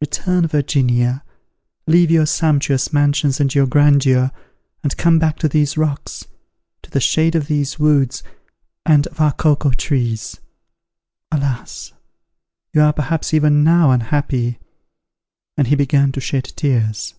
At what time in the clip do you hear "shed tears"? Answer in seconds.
16.20-17.14